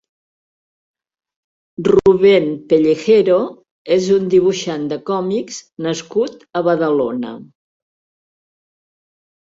Rubén 1.87 2.47
Pellejero 2.71 3.37
és 3.99 4.09
un 4.17 4.27
dibuixant 4.37 4.91
de 4.95 5.01
còmics 5.13 5.63
nascut 5.91 6.45
a 6.63 6.67
Badalona. 6.73 7.39